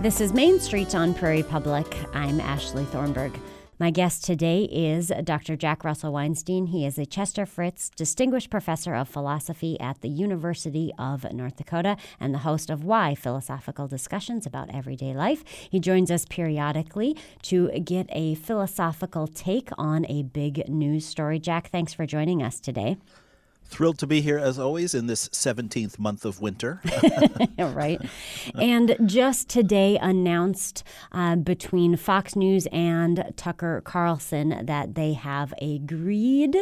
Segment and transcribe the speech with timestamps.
[0.00, 1.92] This is Main Street on Prairie Public.
[2.14, 3.36] I'm Ashley Thornberg.
[3.80, 5.56] My guest today is Dr.
[5.56, 6.66] Jack Russell Weinstein.
[6.66, 11.96] He is a Chester Fritz Distinguished Professor of Philosophy at the University of North Dakota
[12.20, 15.42] and the host of Why Philosophical Discussions about Everyday Life.
[15.68, 21.40] He joins us periodically to get a philosophical take on a big news story.
[21.40, 22.98] Jack, thanks for joining us today.
[23.68, 26.80] Thrilled to be here as always in this 17th month of winter.
[27.58, 28.00] right.
[28.54, 30.82] And just today announced
[31.12, 36.56] uh, between Fox News and Tucker Carlson that they have agreed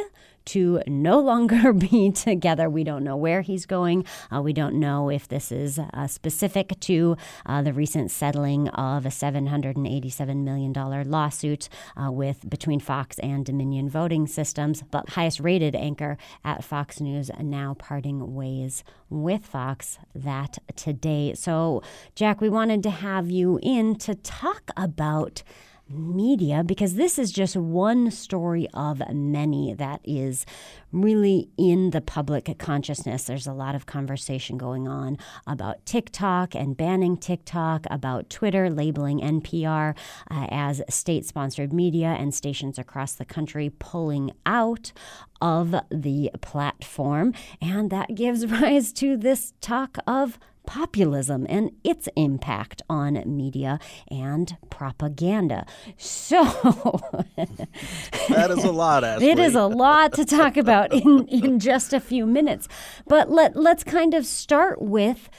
[0.46, 2.68] to no longer be together.
[2.68, 4.04] We don't know where he's going.
[4.34, 9.06] Uh, we don't know if this is uh, specific to uh, the recent settling of
[9.06, 14.82] a $787 million lawsuit uh, with between Fox and Dominion Voting Systems.
[14.90, 21.34] But highest rated anchor at Fox News now parting ways with Fox that today.
[21.34, 21.82] So,
[22.14, 25.42] Jack, we wanted to have you in to talk about
[25.88, 30.44] media because this is just one story of many that is
[30.92, 33.24] really in the public consciousness.
[33.24, 39.20] There's a lot of conversation going on about TikTok and banning TikTok, about Twitter labeling
[39.20, 39.96] NPR
[40.30, 44.92] uh, as state sponsored media and stations across the country pulling out
[45.40, 47.34] of the platform.
[47.60, 53.78] And that gives rise to this talk of populism and its impact on media
[54.08, 55.64] and propaganda.
[55.96, 56.44] So
[57.36, 59.04] that is a lot.
[59.04, 59.30] Ashley.
[59.30, 62.68] It is a lot to talk about in, in just a few minutes.
[63.06, 65.30] But let let's kind of start with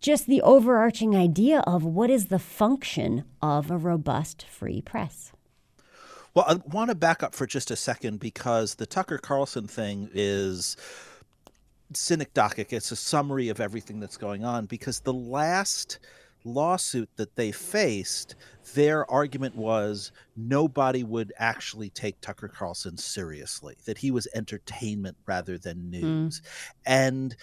[0.00, 5.32] just the overarching idea of what is the function of a robust free press.
[6.34, 10.10] Well, I want to back up for just a second because the Tucker Carlson thing
[10.12, 10.76] is
[11.92, 12.72] synecdochic.
[12.72, 15.98] It's a summary of everything that's going on because the last
[16.44, 18.36] lawsuit that they faced,
[18.74, 25.58] their argument was nobody would actually take Tucker Carlson seriously, that he was entertainment rather
[25.58, 25.90] than hmm.
[25.90, 26.40] news.
[26.40, 26.46] Mm.
[26.86, 27.36] And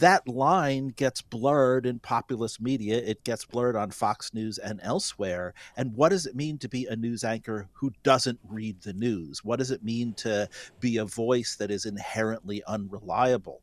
[0.00, 2.96] that line gets blurred in populist media.
[2.96, 5.54] It gets blurred on Fox News and elsewhere.
[5.76, 9.44] And what does it mean to be a news anchor who doesn't read the news?
[9.44, 10.48] What does it mean to
[10.80, 13.62] be a voice that is inherently unreliable?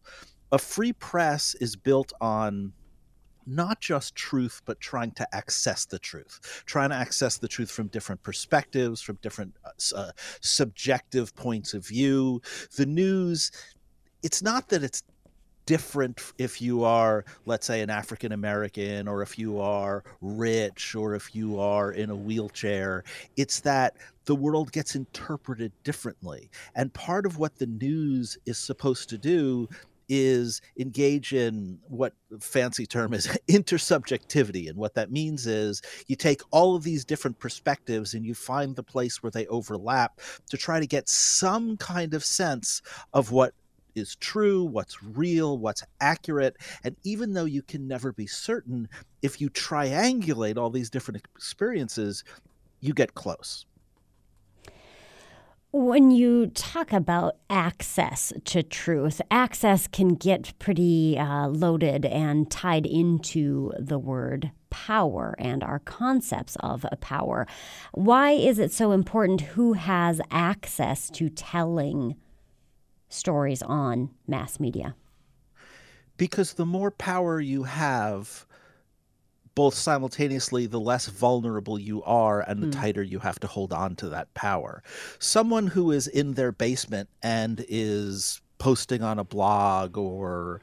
[0.51, 2.73] a free press is built on
[3.45, 7.87] not just truth, but trying to access the truth, trying to access the truth from
[7.87, 12.41] different perspectives, from different uh, uh subjective points of view.
[12.75, 13.51] The news,
[14.23, 15.03] it's not that it's
[15.65, 21.15] different if you are, let's say, an African American, or if you are rich, or
[21.15, 23.03] if you are in a wheelchair.
[23.37, 26.49] It's that the world gets interpreted differently.
[26.75, 29.69] And part of what the news is supposed to do
[30.13, 32.11] is engage in what
[32.41, 37.39] fancy term is intersubjectivity and what that means is you take all of these different
[37.39, 42.13] perspectives and you find the place where they overlap to try to get some kind
[42.13, 42.81] of sense
[43.13, 43.53] of what
[43.95, 46.57] is true, what's real, what's accurate.
[46.83, 48.89] And even though you can never be certain,
[49.21, 52.25] if you triangulate all these different experiences,
[52.81, 53.65] you get close.
[55.73, 62.85] When you talk about access to truth, access can get pretty uh, loaded and tied
[62.85, 67.47] into the word power and our concepts of power.
[67.93, 72.17] Why is it so important who has access to telling
[73.07, 74.95] stories on mass media?
[76.17, 78.45] Because the more power you have,
[79.61, 82.73] both simultaneously the less vulnerable you are and the mm.
[82.73, 84.81] tighter you have to hold on to that power.
[85.19, 90.61] Someone who is in their basement and is posting on a blog or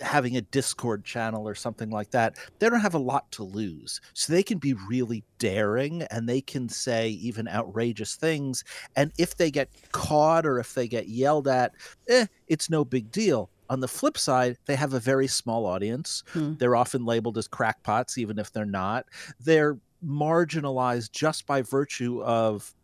[0.00, 4.00] having a Discord channel or something like that, they don't have a lot to lose.
[4.14, 8.64] So they can be really daring and they can say even outrageous things.
[8.96, 11.70] And if they get caught or if they get yelled at,
[12.08, 13.48] eh, it's no big deal.
[13.70, 16.22] On the flip side, they have a very small audience.
[16.32, 16.54] Hmm.
[16.54, 19.06] They're often labeled as crackpots, even if they're not.
[19.40, 22.74] They're marginalized just by virtue of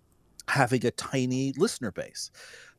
[0.48, 2.31] having a tiny listener base.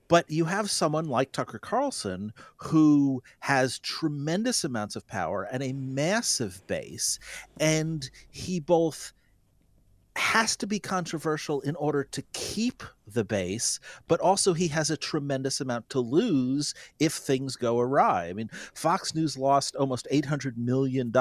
[0.07, 5.74] But you have someone like Tucker Carlson who has tremendous amounts of power and a
[5.74, 7.18] massive base,
[7.60, 9.13] and he both
[10.16, 14.98] has to be controversial in order to keep the base, but also he has a
[14.98, 18.28] tremendous amount to lose if things go awry.
[18.28, 21.12] I mean, Fox News lost almost $800 million,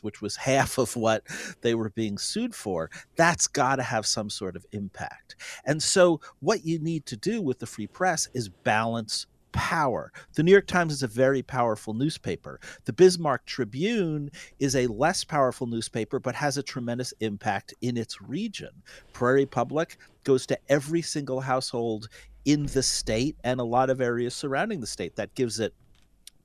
[0.00, 1.24] which was half of what
[1.60, 2.90] they were being sued for.
[3.16, 5.36] That's got to have some sort of impact.
[5.64, 9.26] And so, what you need to do with the free press is balance
[9.58, 10.12] power.
[10.34, 12.60] The New York Times is a very powerful newspaper.
[12.84, 18.22] The Bismarck Tribune is a less powerful newspaper, but has a tremendous impact in its
[18.22, 18.70] region.
[19.12, 22.08] Prairie Public goes to every single household
[22.44, 25.16] in the state and a lot of areas surrounding the state.
[25.16, 25.74] That gives it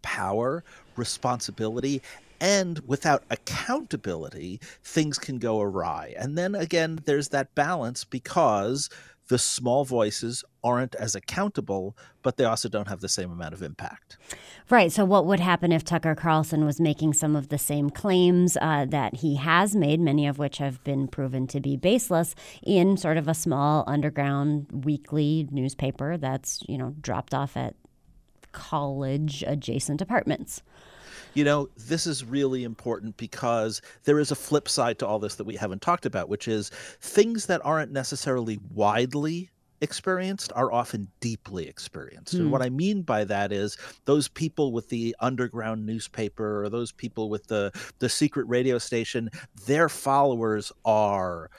[0.01, 0.63] power,
[0.95, 2.01] responsibility,
[2.41, 6.15] and without accountability, things can go awry.
[6.17, 8.89] And then again, there's that balance because
[9.27, 13.61] the small voices aren't as accountable, but they also don't have the same amount of
[13.61, 14.17] impact.
[14.69, 14.91] Right.
[14.91, 18.85] So, what would happen if Tucker Carlson was making some of the same claims uh,
[18.89, 23.17] that he has made, many of which have been proven to be baseless, in sort
[23.17, 27.75] of a small underground weekly newspaper that's, you know, dropped off at
[28.51, 30.61] college adjacent apartments?
[31.33, 35.35] You know, this is really important because there is a flip side to all this
[35.35, 36.69] that we haven't talked about, which is
[37.01, 39.49] things that aren't necessarily widely
[39.83, 42.35] experienced are often deeply experienced.
[42.35, 42.67] And what hmm.
[42.67, 47.47] I mean by that is those people with the underground newspaper or those people with
[47.47, 49.29] the the secret radio station,
[49.67, 51.51] their followers are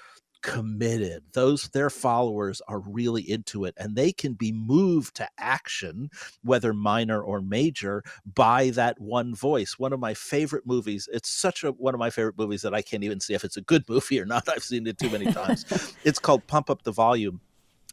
[0.44, 1.22] committed.
[1.32, 6.10] Those their followers are really into it and they can be moved to action
[6.42, 8.04] whether minor or major
[8.34, 9.78] by that one voice.
[9.78, 12.82] One of my favorite movies it's such a one of my favorite movies that i
[12.82, 14.46] can't even see if it's a good movie or not.
[14.46, 15.64] I've seen it too many times.
[16.04, 17.40] It's called pump up the volume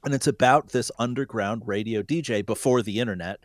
[0.04, 3.40] and it's about this underground radio DJ before the internet,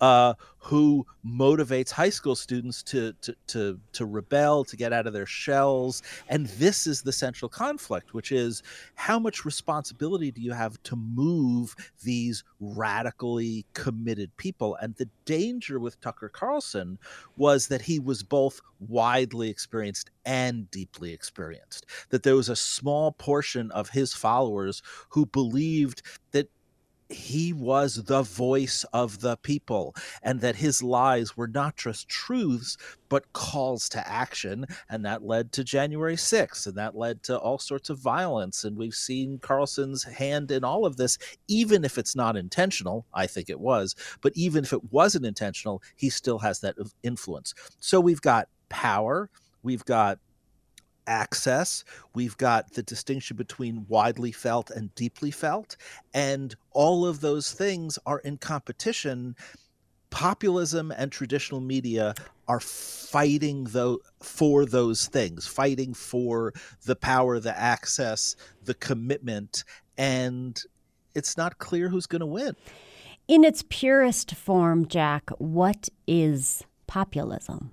[0.00, 5.12] uh, who motivates high school students to, to to to rebel, to get out of
[5.12, 6.02] their shells.
[6.28, 8.62] And this is the central conflict, which is
[8.94, 11.74] how much responsibility do you have to move
[12.04, 14.76] these radically committed people?
[14.80, 16.96] And the danger with Tucker Carlson
[17.36, 21.86] was that he was both widely experienced and deeply experienced.
[22.10, 26.48] That there was a small portion of his followers who believed that
[27.12, 32.76] he was the voice of the people and that his lies were not just truths
[33.08, 37.58] but calls to action and that led to January 6th and that led to all
[37.58, 41.18] sorts of violence and we've seen Carlson's hand in all of this
[41.48, 45.82] even if it's not intentional I think it was but even if it wasn't intentional
[45.96, 47.54] he still has that influence.
[47.80, 49.28] So we've got power
[49.62, 50.18] we've got
[51.06, 51.84] access.
[52.14, 55.76] We've got the distinction between widely felt and deeply felt.
[56.14, 59.36] And all of those things are in competition.
[60.10, 62.14] Populism and traditional media
[62.48, 66.52] are fighting though for those things, fighting for
[66.84, 69.64] the power, the access, the commitment,
[69.96, 70.62] and
[71.14, 72.56] it's not clear who's going to win.
[73.28, 77.72] In its purest form, Jack, what is populism?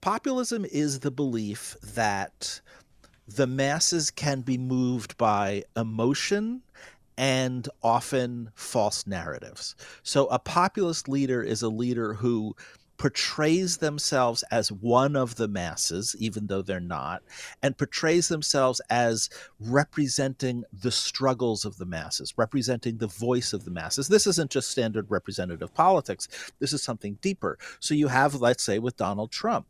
[0.00, 2.60] Populism is the belief that
[3.26, 6.62] the masses can be moved by emotion
[7.16, 9.74] and often false narratives.
[10.04, 12.54] So, a populist leader is a leader who
[12.96, 17.22] portrays themselves as one of the masses, even though they're not,
[17.60, 19.28] and portrays themselves as
[19.60, 24.06] representing the struggles of the masses, representing the voice of the masses.
[24.06, 26.28] This isn't just standard representative politics,
[26.60, 27.58] this is something deeper.
[27.80, 29.66] So, you have, let's say, with Donald Trump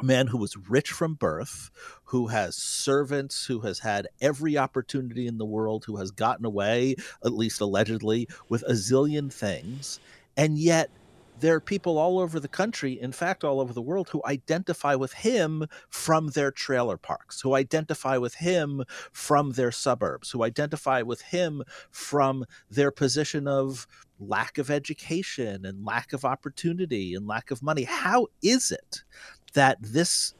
[0.00, 1.70] a man who was rich from birth,
[2.04, 6.96] who has servants, who has had every opportunity in the world, who has gotten away,
[7.24, 10.00] at least allegedly, with a zillion things.
[10.36, 10.90] And yet,
[11.40, 14.94] there are people all over the country, in fact, all over the world, who identify
[14.94, 21.02] with him from their trailer parks, who identify with him from their suburbs, who identify
[21.02, 23.86] with him from their position of
[24.18, 27.84] lack of education and lack of opportunity and lack of money.
[27.84, 29.02] How is it
[29.54, 30.34] that this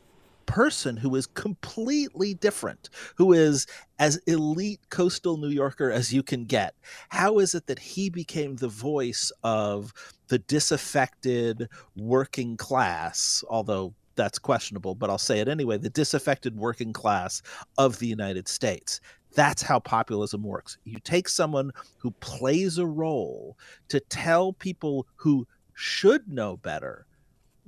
[0.46, 3.66] person who is completely different, who is
[4.00, 6.74] as elite coastal New Yorker as you can get,
[7.10, 9.94] how is it that he became the voice of
[10.26, 16.92] the disaffected working class, although that's questionable, but I'll say it anyway the disaffected working
[16.92, 17.42] class
[17.78, 19.00] of the United States?
[19.36, 20.78] That's how populism works.
[20.84, 23.56] You take someone who plays a role
[23.88, 27.06] to tell people who should know better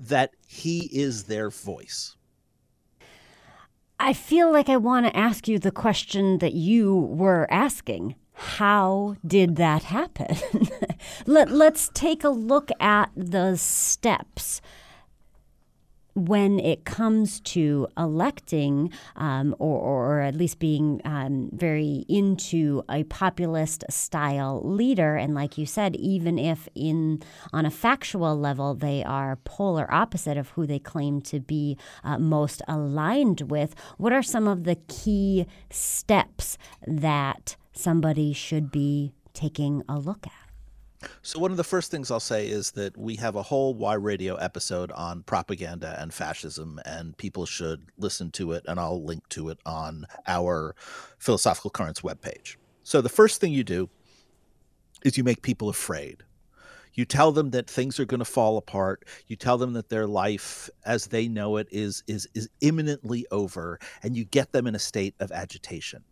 [0.08, 2.16] that he is their voice.
[4.00, 8.16] I feel like I want to ask you the question that you were asking.
[8.32, 10.36] How did that happen?
[11.26, 14.60] Let, let's take a look at the steps
[16.14, 23.02] when it comes to electing um, or, or, at least being um, very into a
[23.04, 29.02] populist style leader and like you said even if in on a factual level they
[29.04, 34.22] are polar opposite of who they claim to be uh, most aligned with what are
[34.22, 40.41] some of the key steps that somebody should be taking a look at
[41.22, 43.94] So, one of the first things I'll say is that we have a whole Y
[43.94, 49.28] Radio episode on propaganda and fascism, and people should listen to it, and I'll link
[49.30, 50.74] to it on our
[51.18, 52.56] Philosophical Currents webpage.
[52.82, 53.88] So, the first thing you do
[55.04, 56.24] is you make people afraid.
[56.94, 59.06] You tell them that things are going to fall apart.
[59.26, 63.78] You tell them that their life as they know it is is is imminently over
[64.02, 66.04] and you get them in a state of agitation.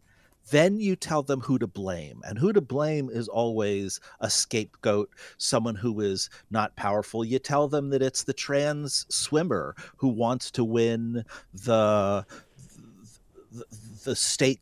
[0.51, 2.23] Then you tell them who to blame.
[2.25, 7.25] And who to blame is always a scapegoat, someone who is not powerful.
[7.25, 12.27] You tell them that it's the trans swimmer who wants to win the
[13.53, 13.65] the,
[14.05, 14.61] the state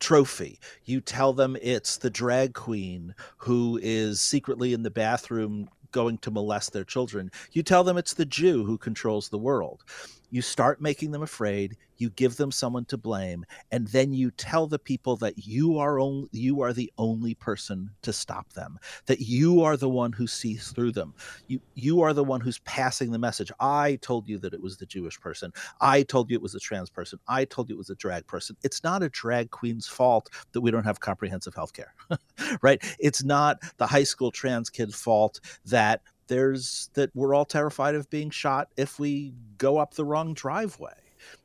[0.00, 0.58] trophy.
[0.84, 6.30] You tell them it's the drag queen who is secretly in the bathroom going to
[6.30, 7.30] molest their children.
[7.52, 9.84] You tell them it's the Jew who controls the world.
[10.32, 14.66] You start making them afraid, you give them someone to blame, and then you tell
[14.66, 19.20] the people that you are only you are the only person to stop them, that
[19.20, 21.12] you are the one who sees through them.
[21.48, 23.52] You you are the one who's passing the message.
[23.60, 25.52] I told you that it was the Jewish person.
[25.82, 27.18] I told you it was a trans person.
[27.28, 28.56] I told you it was a drag person.
[28.64, 31.94] It's not a drag queen's fault that we don't have comprehensive health care.
[32.62, 32.82] right?
[32.98, 38.08] It's not the high school trans kid's fault that there's that we're all terrified of
[38.10, 40.94] being shot if we go up the wrong driveway.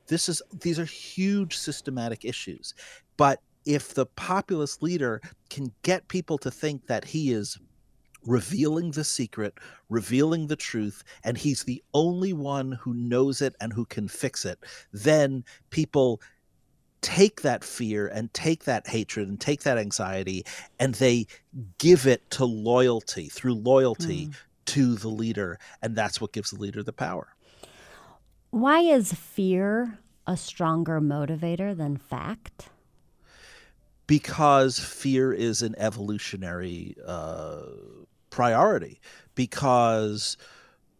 [0.07, 2.73] This is these are huge systematic issues.
[3.17, 7.57] But if the populist leader can get people to think that he is
[8.25, 9.57] revealing the secret,
[9.89, 14.45] revealing the truth, and he's the only one who knows it and who can fix
[14.45, 14.59] it,
[14.93, 16.21] then people
[17.01, 20.43] take that fear and take that hatred and take that anxiety
[20.79, 21.25] and they
[21.77, 24.35] give it to loyalty through loyalty mm
[24.67, 27.35] to the leader, and that's what gives the leader the power.
[28.51, 32.69] Why is fear a stronger motivator than fact?
[34.05, 37.63] Because fear is an evolutionary uh,
[38.29, 39.01] priority.
[39.35, 40.37] Because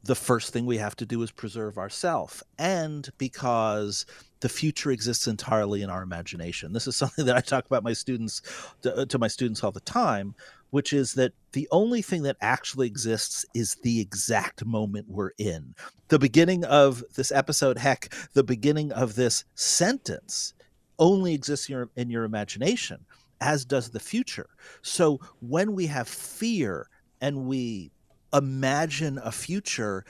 [0.03, 4.05] the first thing we have to do is preserve ourself, and because
[4.39, 6.73] the future exists entirely in our imagination.
[6.73, 8.41] This is something that I talk about my students
[8.81, 10.35] to, to my students all the time
[10.69, 15.73] which is that the only thing that actually exists is the exact moment we're in.
[16.09, 20.53] The beginning of this episode, heck, the beginning of this sentence
[20.99, 23.05] only exists in your, in your imagination,
[23.41, 24.49] as does the future.
[24.81, 26.89] So when we have fear
[27.21, 27.91] and we
[28.33, 30.05] imagine a future,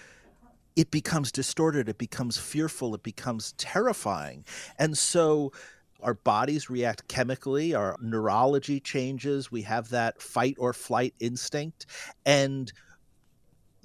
[0.76, 4.46] it becomes distorted, it becomes fearful, it becomes terrifying.
[4.78, 5.52] And so
[6.02, 11.86] our bodies react chemically, our neurology changes, we have that fight or flight instinct.
[12.26, 12.72] And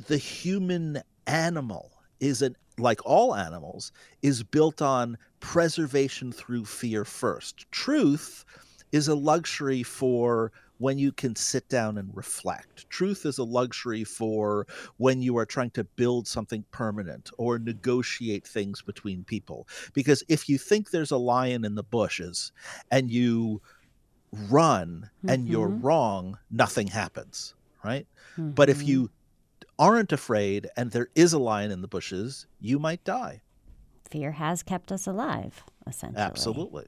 [0.07, 3.93] the human animal is an like all animals
[4.23, 7.71] is built on preservation through fear first.
[7.71, 8.45] Truth
[8.93, 10.53] is a luxury for
[10.83, 12.91] when you can sit down and reflect.
[12.91, 18.45] Truth is a luxury for when you are trying to build something permanent or negotiate
[18.45, 19.69] things between people.
[19.95, 22.51] Because if you think there's a lion in the bushes
[22.91, 23.63] and you
[24.51, 25.29] run mm-hmm.
[25.29, 25.87] and you're mm-hmm.
[25.87, 28.09] wrong, nothing happens, right?
[28.33, 28.51] Mm-hmm.
[28.51, 28.89] But if mm-hmm.
[28.89, 29.11] you
[29.79, 33.41] aren't afraid and there is a lion in the bushes, you might die.
[34.11, 36.21] Fear has kept us alive, essentially.
[36.21, 36.87] Absolutely.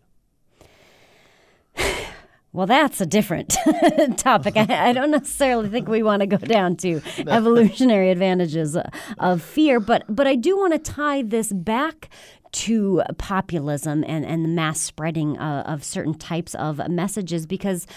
[2.55, 3.57] Well, that's a different
[4.17, 4.57] topic.
[4.57, 8.77] I, I, don't necessarily think we want to go down to evolutionary advantages
[9.19, 12.09] of fear, but but I do want to tie this back
[12.53, 17.89] to populism and, and the mass spreading uh, of certain types of messages because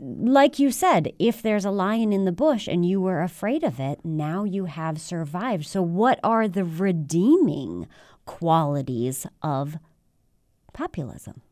[0.00, 3.80] like you said, if there's a lion in the bush and you were afraid of
[3.80, 5.66] it, now you have survived.
[5.66, 7.88] So, what are the redeeming
[8.26, 9.76] qualities of
[10.72, 11.42] populism?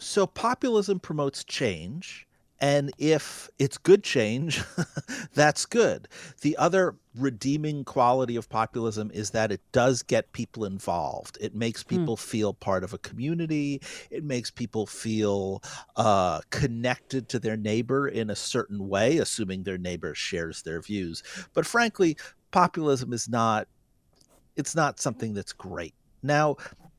[0.00, 2.26] So populism promotes change.
[2.62, 4.62] And if it's good change,
[5.34, 6.08] that's good.
[6.42, 11.38] The other redeeming quality of populism is that it does get people involved.
[11.40, 11.88] It makes hmm.
[11.88, 12.20] people mm.
[12.20, 13.80] feel part of a community.
[14.10, 15.62] It makes people feel
[15.96, 21.22] uh, connected to their neighbor in a certain way, assuming their neighbor shares their views.
[21.54, 22.16] But frankly,
[22.50, 23.68] populism is not.
[24.56, 25.94] It's not something that's great.
[26.22, 26.56] Now,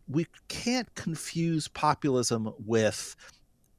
[0.07, 3.15] we can't confuse populism with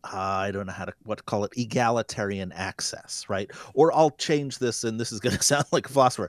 [0.05, 3.51] uh, I don't know how to what to call it egalitarian access, right?
[3.75, 6.29] Or I'll change this, and this is going to sound like a philosopher,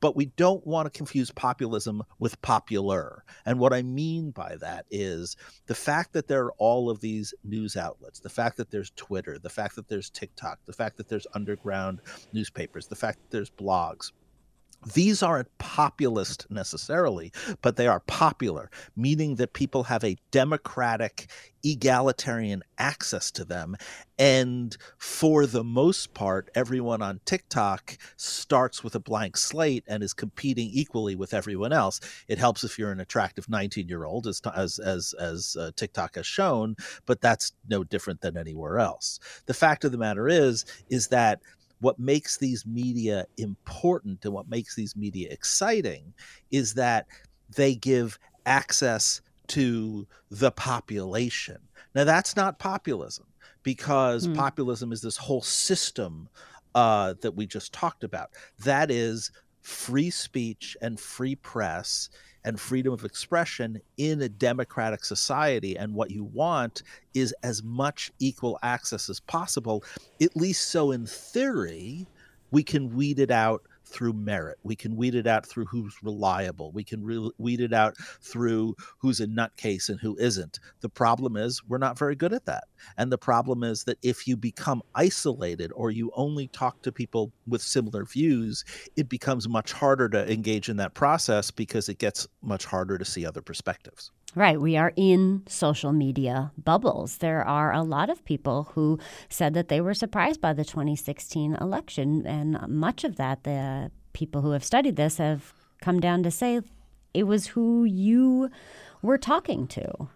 [0.00, 3.24] but we don't want to confuse populism with popular.
[3.46, 7.34] And what I mean by that is the fact that there are all of these
[7.44, 11.08] news outlets, the fact that there's Twitter, the fact that there's TikTok, the fact that
[11.08, 12.00] there's underground
[12.32, 14.12] newspapers, the fact that there's blogs
[14.92, 21.30] these aren't populist necessarily, but they are popular, meaning that people have a democratic,
[21.64, 23.76] egalitarian access to them.
[24.18, 30.12] And for the most part, everyone on TikTok starts with a blank slate and is
[30.12, 32.00] competing equally with everyone else.
[32.28, 36.16] It helps if you're an attractive 19 year old, as, as, as, as uh, TikTok
[36.16, 36.76] has shown,
[37.06, 39.18] but that's no different than anywhere else.
[39.46, 41.40] The fact of the matter is, is that
[41.84, 46.14] what makes these media important and what makes these media exciting
[46.50, 47.06] is that
[47.56, 51.58] they give access to the population.
[51.94, 53.26] Now, that's not populism
[53.62, 54.34] because mm.
[54.34, 56.26] populism is this whole system
[56.74, 58.30] uh, that we just talked about.
[58.64, 62.08] That is free speech and free press
[62.44, 65.76] and freedom of expression in a democratic society.
[65.76, 66.82] And what you want
[67.14, 69.84] is as much equal access as possible,
[70.20, 72.06] at least so in theory,
[72.50, 73.62] we can weed it out
[73.94, 74.58] through merit.
[74.64, 76.72] We can weed it out through who's reliable.
[76.72, 80.58] We can re- weed it out through who's a nutcase and who isn't.
[80.80, 82.64] The problem is we're not very good at that.
[82.98, 87.32] And the problem is that if you become isolated or you only talk to people
[87.46, 88.64] with similar views,
[88.96, 93.04] it becomes much harder to engage in that process because it gets much harder to
[93.04, 94.10] see other perspectives.
[94.36, 94.60] Right.
[94.60, 97.18] We are in social media bubbles.
[97.18, 98.98] There are a lot of people who
[99.28, 102.26] said that they were surprised by the 2016 election.
[102.26, 106.62] And much of that, the people who have studied this have come down to say
[107.12, 108.50] it was who you
[109.02, 110.08] were talking to.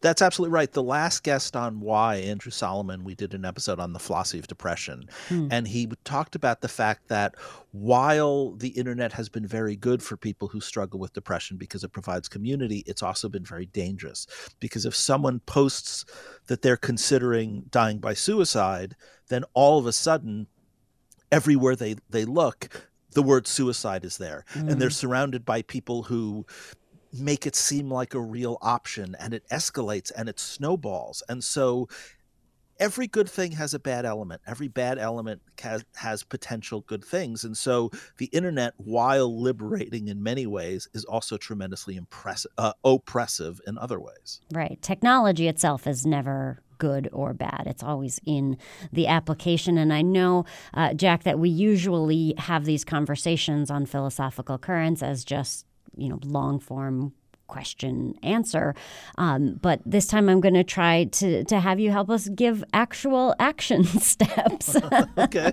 [0.00, 0.72] That's absolutely right.
[0.72, 4.46] The last guest on Why, Andrew Solomon, we did an episode on the philosophy of
[4.46, 5.08] depression.
[5.28, 5.48] Hmm.
[5.50, 7.34] And he talked about the fact that
[7.72, 11.92] while the internet has been very good for people who struggle with depression because it
[11.92, 14.26] provides community, it's also been very dangerous.
[14.60, 16.04] Because if someone posts
[16.46, 18.96] that they're considering dying by suicide,
[19.28, 20.46] then all of a sudden,
[21.30, 24.44] everywhere they, they look, the word suicide is there.
[24.54, 24.70] Mm.
[24.70, 24.92] And they're hmm.
[24.92, 26.46] surrounded by people who
[27.12, 31.22] make it seem like a real option and it escalates and it snowballs.
[31.28, 31.88] And so
[32.78, 34.42] every good thing has a bad element.
[34.46, 37.44] Every bad element has, has potential good things.
[37.44, 43.60] And so the internet, while liberating in many ways, is also tremendously impressive, uh, oppressive
[43.66, 44.40] in other ways.
[44.52, 44.80] Right.
[44.82, 47.64] Technology itself is never good or bad.
[47.66, 48.56] It's always in
[48.92, 49.76] the application.
[49.78, 50.44] And I know,
[50.74, 56.18] uh, Jack, that we usually have these conversations on philosophical currents as just you know
[56.22, 57.12] long form
[57.48, 58.74] question answer.
[59.16, 62.62] Um, but this time I'm going to try to, to have you help us give
[62.72, 64.76] actual action steps.
[65.18, 65.52] okay.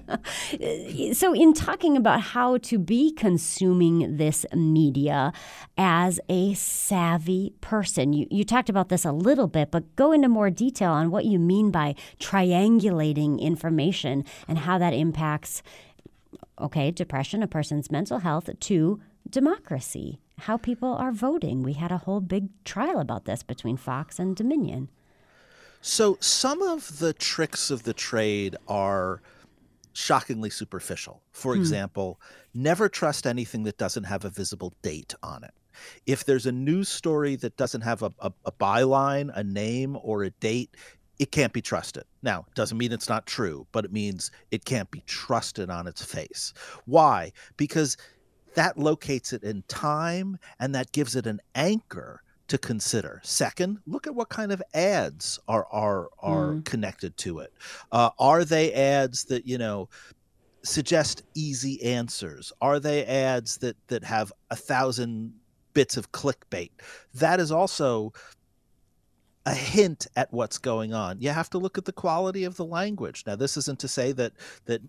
[1.13, 5.33] so, in talking about how to be consuming this media
[5.77, 10.29] as a savvy person, you, you talked about this a little bit, but go into
[10.29, 15.63] more detail on what you mean by triangulating information and how that impacts,
[16.59, 21.63] okay, depression, a person's mental health, to democracy how people are voting.
[21.63, 24.89] We had a whole big trial about this between Fox and Dominion.
[25.81, 29.21] So some of the tricks of the trade are
[29.93, 31.21] shockingly superficial.
[31.31, 31.61] For hmm.
[31.61, 32.19] example,
[32.53, 35.53] never trust anything that doesn't have a visible date on it.
[36.05, 40.23] If there's a news story that doesn't have a, a, a byline, a name, or
[40.23, 40.75] a date,
[41.19, 42.03] it can't be trusted.
[42.23, 46.03] Now, doesn't mean it's not true, but it means it can't be trusted on its
[46.03, 46.53] face.
[46.85, 47.31] Why?
[47.57, 47.97] Because
[48.55, 53.21] that locates it in time and that gives it an anchor to consider.
[53.23, 56.65] Second, look at what kind of ads are are are mm.
[56.65, 57.53] connected to it.
[57.91, 59.89] Uh, are they ads that you know
[60.63, 62.51] suggest easy answers?
[62.61, 65.33] Are they ads that that have a thousand
[65.73, 66.71] bits of clickbait?
[67.13, 68.13] That is also
[69.45, 71.21] a hint at what's going on.
[71.21, 73.23] You have to look at the quality of the language.
[73.27, 74.33] Now, this isn't to say that
[74.65, 74.81] that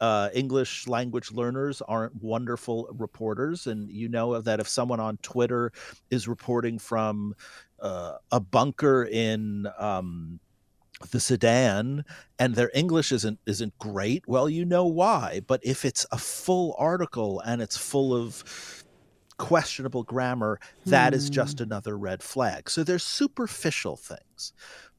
[0.00, 5.72] uh, English language learners aren't wonderful reporters, and you know that if someone on Twitter
[6.10, 7.34] is reporting from
[7.80, 10.40] uh, a bunker in um,
[11.10, 12.04] the Sudan
[12.38, 15.40] and their English isn't isn't great, well, you know why.
[15.46, 18.84] But if it's a full article and it's full of
[19.38, 21.16] questionable grammar, that hmm.
[21.16, 22.70] is just another red flag.
[22.70, 24.52] So there's superficial things.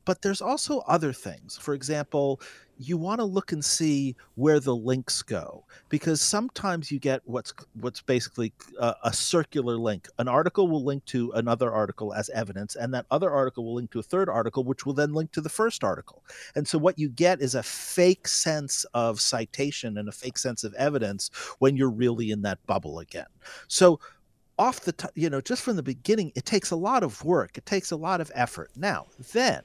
[0.06, 1.58] But there's also other things.
[1.58, 2.42] For example,
[2.78, 7.54] you want to look and see where the links go because sometimes you get what's
[7.80, 10.08] what's basically a, a, circular link.
[10.18, 13.92] An article will link to another article as evidence and that other article will link
[13.92, 16.24] to a third article which will then link to the first article.
[16.56, 20.64] And so what you get is a fake sense of citation and a fake sense
[20.64, 23.28] of evidence when you're really in that bubble again.
[23.68, 24.00] So
[24.60, 27.58] off the t- you know just from the beginning it takes a lot of work
[27.58, 28.72] it takes a lot of effort.
[28.76, 29.62] Now then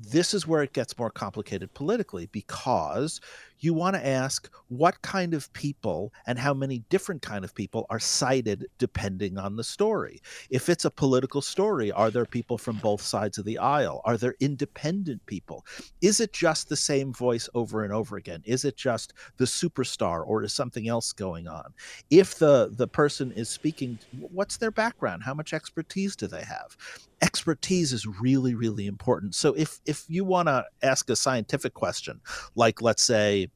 [0.00, 3.20] this is where it gets more complicated politically because
[3.58, 7.86] you want to ask what kind of people and how many different kind of people
[7.90, 10.20] are cited depending on the story.
[10.48, 14.00] If it's a political story are there people from both sides of the aisle?
[14.04, 15.66] Are there independent people?
[16.00, 18.42] Is it just the same voice over and over again?
[18.44, 21.74] Is it just the superstar or is something else going on?
[22.10, 25.22] If the the person is speaking what's their background?
[25.22, 26.76] How much expertise do they have
[27.22, 29.34] expertise is really really important.
[29.34, 32.20] So if if you want to ask a scientific question
[32.54, 33.48] like let's say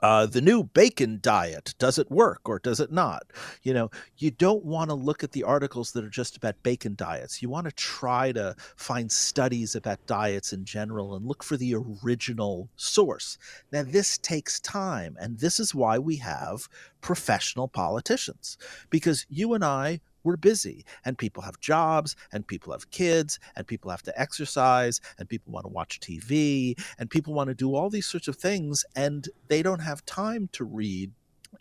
[0.00, 3.22] uh, the new bacon diet does it work or does it not?
[3.62, 6.94] You know you don't want to look at the articles that are just about bacon
[6.94, 7.40] diets.
[7.40, 11.74] You want to try to find studies about diets in general and look for the
[11.74, 13.38] original source.
[13.72, 16.68] Now this takes time and this is why we have
[17.00, 18.58] professional politicians
[18.90, 23.66] because you and i we're busy and people have jobs and people have kids and
[23.66, 27.74] people have to exercise and people want to watch TV and people want to do
[27.74, 31.12] all these sorts of things and they don't have time to read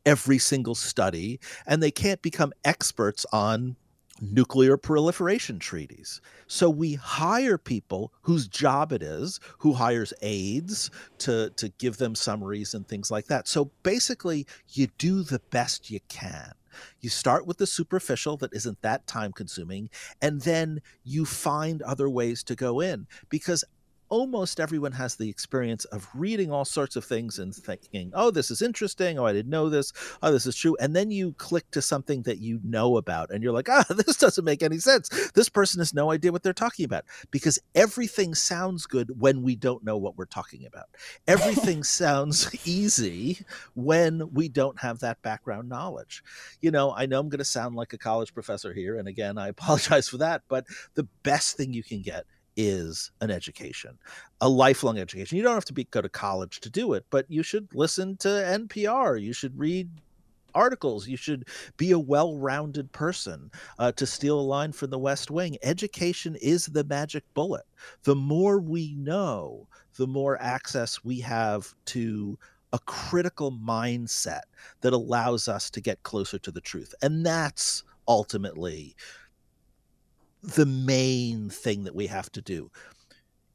[0.06, 3.76] every single study and they can't become experts on
[4.22, 6.22] nuclear proliferation treaties.
[6.48, 12.16] So we hire people whose job it is, who hires aides to, to give them
[12.16, 13.48] summaries and things like that.
[13.48, 16.54] So basically, you do the best you can.
[17.00, 19.90] You start with the superficial that isn't that time consuming,
[20.22, 23.64] and then you find other ways to go in because
[24.10, 28.52] almost everyone has the experience of reading all sorts of things and thinking, oh, this
[28.52, 29.18] is interesting.
[29.18, 29.94] Oh, I didn't know this.
[30.22, 30.76] Oh, this is true.
[30.80, 34.18] And then you click to something that you know about and you're like, ah, this
[34.18, 35.10] doesn't make any sense.
[35.34, 39.56] This person has no idea what they're talking about because everything sounds good when we
[39.56, 40.86] don't know what we're talking about.
[41.28, 43.40] Everything sounds easy
[43.76, 46.24] when we don't have that background knowledge.
[46.62, 48.98] You know, I know I'm going to sound like a college professor here.
[48.98, 50.44] And again, I apologize for that.
[50.48, 53.98] But the best thing you can get is an education,
[54.42, 55.38] a lifelong education.
[55.38, 58.18] You don't have to be, go to college to do it, but you should listen
[58.18, 59.22] to NPR.
[59.22, 59.90] You should read
[60.56, 61.08] articles.
[61.08, 63.52] You should be a well rounded person.
[63.80, 67.66] Uh, to steal a line from the West Wing, education is the magic bullet.
[68.04, 72.38] The more we know, the more access we have to
[72.72, 74.42] a critical mindset
[74.82, 76.94] that allows us to get closer to the truth.
[77.04, 78.96] And that's ultimately
[80.44, 82.70] the main thing that we have to do.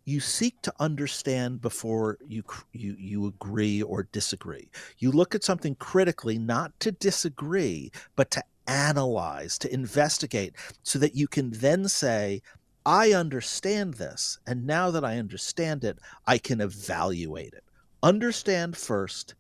[0.07, 4.70] You seek to understand before you you you agree or disagree.
[4.96, 11.14] You look at something critically, not to disagree, but to analyze, to investigate, so that
[11.14, 12.40] you can then say,
[12.87, 17.64] I understand this, and now that I understand it, I can evaluate it.
[18.03, 19.35] Understand first,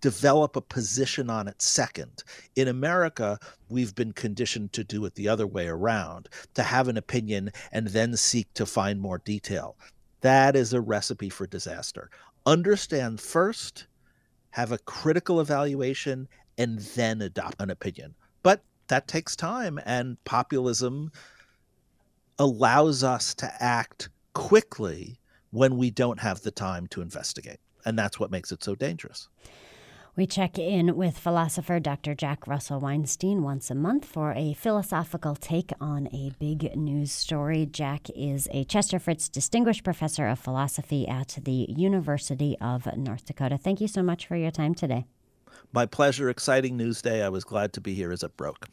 [0.00, 2.24] develop a position on it second.
[2.56, 6.96] In America, we've been conditioned to do it the other way around, to have an
[6.96, 9.76] opinion and then seek to find more detail.
[10.20, 12.10] That is a recipe for disaster.
[12.46, 13.86] Understand first,
[14.50, 18.14] have a critical evaluation, and then adopt an opinion.
[18.42, 21.12] But that takes time, and populism
[22.38, 25.18] allows us to act quickly
[25.50, 27.60] when we don't have the time to investigate.
[27.84, 29.28] And that's what makes it so dangerous.
[30.20, 32.14] We check in with philosopher Dr.
[32.14, 37.64] Jack Russell Weinstein once a month for a philosophical take on a big news story.
[37.64, 43.56] Jack is a Chester Fritz Distinguished Professor of Philosophy at the University of North Dakota.
[43.56, 45.06] Thank you so much for your time today.
[45.72, 46.28] My pleasure.
[46.28, 47.22] Exciting news day.
[47.22, 48.68] I was glad to be here as it broke.